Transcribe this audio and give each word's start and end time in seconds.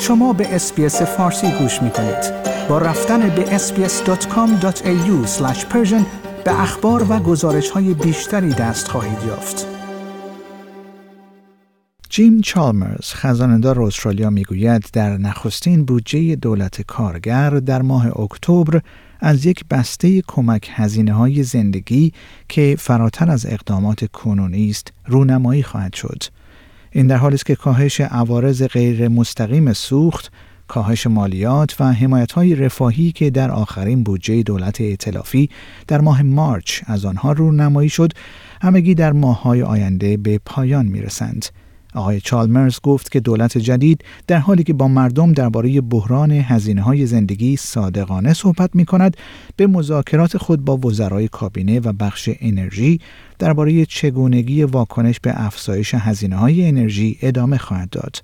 شما 0.00 0.32
به 0.32 0.54
اسپیس 0.54 1.02
فارسی 1.02 1.50
گوش 1.50 1.82
می 1.82 1.90
کنید. 1.90 2.32
با 2.68 2.78
رفتن 2.78 3.28
به 3.28 3.58
sbs.com.au 3.58 5.26
به 6.44 6.60
اخبار 6.60 7.06
و 7.08 7.18
گزارش 7.18 7.70
های 7.70 7.94
بیشتری 7.94 8.50
دست 8.50 8.88
خواهید 8.88 9.18
یافت. 9.26 9.66
جیم 12.10 12.40
چالمرز 12.40 13.12
خزاندار 13.12 13.82
استرالیا 13.82 14.30
می‌گوید 14.30 14.88
در 14.92 15.16
نخستین 15.16 15.84
بودجه 15.84 16.36
دولت 16.36 16.82
کارگر 16.82 17.50
در 17.50 17.82
ماه 17.82 18.20
اکتبر 18.20 18.80
از 19.20 19.46
یک 19.46 19.64
بسته 19.70 20.22
کمک 20.26 20.70
هزینه 20.72 21.12
های 21.12 21.42
زندگی 21.42 22.12
که 22.48 22.76
فراتر 22.78 23.30
از 23.30 23.46
اقدامات 23.46 24.12
کنونی 24.12 24.70
است 24.70 24.92
رونمایی 25.06 25.62
خواهد 25.62 25.94
شد. 25.94 26.22
این 26.96 27.06
در 27.06 27.16
حالی 27.16 27.34
است 27.34 27.46
که 27.46 27.54
کاهش 27.54 28.00
عوارض 28.00 28.62
غیر 28.62 29.08
مستقیم 29.08 29.72
سوخت، 29.72 30.32
کاهش 30.68 31.06
مالیات 31.06 31.76
و 31.80 31.92
حمایت 31.92 32.32
های 32.32 32.54
رفاهی 32.54 33.12
که 33.12 33.30
در 33.30 33.50
آخرین 33.50 34.02
بودجه 34.02 34.42
دولت 34.42 34.80
ائتلافی 34.80 35.50
در 35.88 36.00
ماه 36.00 36.22
مارچ 36.22 36.82
از 36.86 37.04
آنها 37.04 37.32
رونمایی 37.32 37.88
شد، 37.88 38.12
همگی 38.62 38.94
در 38.94 39.12
ماههای 39.12 39.62
آینده 39.62 40.16
به 40.16 40.40
پایان 40.44 40.86
می 40.86 41.02
رسند. 41.02 41.46
آقای 41.96 42.20
چالمرز 42.20 42.78
گفت 42.82 43.10
که 43.10 43.20
دولت 43.20 43.58
جدید 43.58 44.04
در 44.26 44.38
حالی 44.38 44.62
که 44.62 44.72
با 44.72 44.88
مردم 44.88 45.32
درباره 45.32 45.80
بحران 45.80 46.30
هزینه 46.30 46.82
های 46.82 47.06
زندگی 47.06 47.56
صادقانه 47.56 48.32
صحبت 48.32 48.70
می 48.74 48.84
کند 48.84 49.16
به 49.56 49.66
مذاکرات 49.66 50.36
خود 50.36 50.64
با 50.64 50.76
وزرای 50.76 51.28
کابینه 51.28 51.80
و 51.80 51.92
بخش 51.92 52.30
انرژی 52.40 53.00
درباره 53.38 53.86
چگونگی 53.86 54.62
واکنش 54.62 55.20
به 55.20 55.44
افزایش 55.44 55.94
هزینه 55.94 56.36
های 56.36 56.68
انرژی 56.68 57.18
ادامه 57.22 57.58
خواهد 57.58 57.90
داد. 57.90 58.22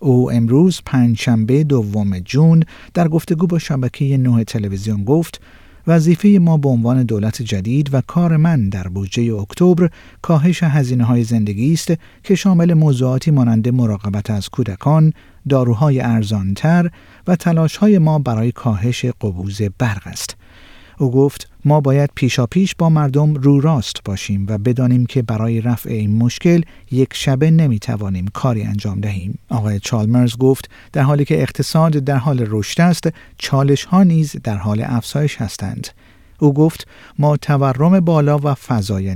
او 0.00 0.32
امروز 0.32 0.82
پنجشنبه 0.86 1.64
دوم 1.64 2.18
جون 2.18 2.62
در 2.94 3.08
گفتگو 3.08 3.46
با 3.46 3.58
شبکه 3.58 4.18
نه 4.18 4.44
تلویزیون 4.44 5.04
گفت 5.04 5.40
وظیفه 5.86 6.28
ما 6.28 6.56
به 6.56 6.68
عنوان 6.68 7.02
دولت 7.02 7.42
جدید 7.42 7.94
و 7.94 8.00
کار 8.00 8.36
من 8.36 8.68
در 8.68 8.88
بودجه 8.88 9.34
اکتبر 9.34 9.90
کاهش 10.22 10.62
هزینه 10.62 11.04
های 11.04 11.24
زندگی 11.24 11.72
است 11.72 11.92
که 12.22 12.34
شامل 12.34 12.74
موضوعاتی 12.74 13.30
مانند 13.30 13.68
مراقبت 13.68 14.30
از 14.30 14.48
کودکان، 14.48 15.12
داروهای 15.48 16.00
ارزانتر 16.00 16.90
و 17.26 17.36
تلاش 17.36 17.76
های 17.76 17.98
ما 17.98 18.18
برای 18.18 18.52
کاهش 18.52 19.04
قبوز 19.04 19.62
برق 19.78 20.06
است. 20.06 20.36
او 20.98 21.10
گفت 21.10 21.48
ما 21.64 21.80
باید 21.80 22.10
پیشا 22.14 22.46
پیش 22.46 22.74
با 22.74 22.90
مردم 22.90 23.34
رو 23.34 23.60
راست 23.60 24.04
باشیم 24.04 24.46
و 24.48 24.58
بدانیم 24.58 25.06
که 25.06 25.22
برای 25.22 25.60
رفع 25.60 25.90
این 25.90 26.16
مشکل 26.16 26.62
یک 26.90 27.14
شبه 27.14 27.50
نمی 27.50 27.78
توانیم 27.78 28.26
کاری 28.34 28.62
انجام 28.62 29.00
دهیم. 29.00 29.38
آقای 29.48 29.80
چالمرز 29.80 30.36
گفت 30.36 30.70
در 30.92 31.02
حالی 31.02 31.24
که 31.24 31.42
اقتصاد 31.42 31.92
در 31.92 32.16
حال 32.16 32.44
رشد 32.48 32.80
است، 32.80 33.08
چالش 33.38 33.84
ها 33.84 34.02
نیز 34.02 34.36
در 34.42 34.56
حال 34.56 34.82
افزایش 34.86 35.36
هستند. 35.36 35.88
او 36.38 36.54
گفت 36.54 36.88
ما 37.18 37.36
تورم 37.36 38.00
بالا 38.00 38.38
و 38.38 38.54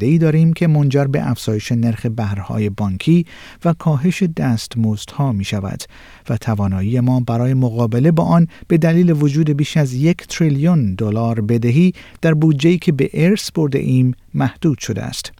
ای 0.00 0.18
داریم 0.18 0.52
که 0.52 0.66
منجر 0.66 1.04
به 1.04 1.30
افزایش 1.30 1.72
نرخ 1.72 2.06
بهرهای 2.06 2.70
بانکی 2.70 3.26
و 3.64 3.72
کاهش 3.72 4.22
دستمزدها 4.22 5.32
می 5.32 5.44
شود 5.44 5.82
و 6.28 6.36
توانایی 6.36 7.00
ما 7.00 7.20
برای 7.20 7.54
مقابله 7.54 8.10
با 8.10 8.24
آن 8.24 8.48
به 8.68 8.78
دلیل 8.78 9.10
وجود 9.10 9.50
بیش 9.50 9.76
از 9.76 9.94
یک 9.94 10.26
تریلیون 10.26 10.94
دلار 10.94 11.40
بدهی 11.40 11.92
در 12.22 12.34
بودجه‌ای 12.34 12.78
که 12.78 12.92
به 12.92 13.10
ارث 13.14 13.50
برده 13.52 13.78
ایم 13.78 14.14
محدود 14.34 14.78
شده 14.78 15.02
است. 15.02 15.32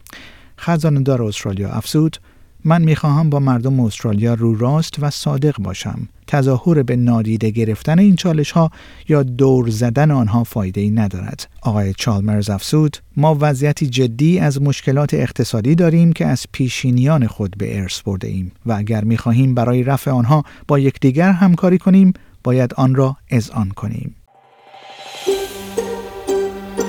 خزانه 0.59 1.01
دار 1.01 1.23
استرالیا 1.23 1.69
افزود 1.69 2.17
من 2.63 2.81
می‌خواهم 2.81 3.29
با 3.29 3.39
مردم 3.39 3.79
استرالیا 3.79 4.33
رو 4.33 4.55
راست 4.55 4.95
و 4.99 5.09
صادق 5.09 5.55
باشم. 5.59 6.07
تظاهر 6.27 6.83
به 6.83 6.95
نادیده 6.95 7.49
گرفتن 7.49 7.99
این 7.99 8.15
چالش 8.15 8.51
ها 8.51 8.71
یا 9.07 9.23
دور 9.23 9.69
زدن 9.69 10.11
آنها 10.11 10.43
فایده 10.43 10.81
ای 10.81 10.89
ندارد. 10.89 11.47
آقای 11.61 11.93
چالمرز 11.97 12.49
افسود 12.49 12.97
ما 13.17 13.37
وضعیتی 13.41 13.87
جدی 13.87 14.39
از 14.39 14.61
مشکلات 14.61 15.13
اقتصادی 15.13 15.75
داریم 15.75 16.13
که 16.13 16.25
از 16.25 16.45
پیشینیان 16.51 17.27
خود 17.27 17.55
به 17.57 17.81
ارث 17.81 18.01
برده 18.01 18.27
ایم 18.27 18.51
و 18.65 18.73
اگر 18.73 19.03
می‌خواهیم 19.03 19.55
برای 19.55 19.83
رفع 19.83 20.11
آنها 20.11 20.43
با 20.67 20.79
یکدیگر 20.79 21.31
همکاری 21.31 21.77
کنیم 21.77 22.13
باید 22.43 22.73
آن 22.73 22.95
را 22.95 23.17
اذعان 23.29 23.69
کنیم. 23.69 24.15